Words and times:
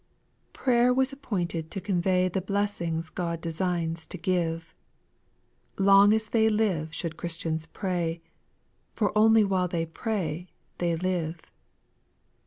T)RAYER 0.55 0.95
was 0.95 1.13
appointed 1.13 1.69
to 1.69 1.79
convey 1.79 2.27
Jl 2.27 2.33
The 2.33 2.41
blessings 2.41 3.11
God 3.11 3.39
designs 3.39 4.07
to 4.07 4.17
give; 4.17 4.73
Long 5.77 6.11
as 6.11 6.29
they 6.29 6.49
live 6.49 6.91
should 6.91 7.17
Christians 7.17 7.67
pray, 7.67 8.19
^or 8.97 9.13
otiljr 9.13 9.47
while 9.47 9.67
they 9.67 9.85
pray 9.85 10.47
they 10.79 10.95
live. 10.95 11.51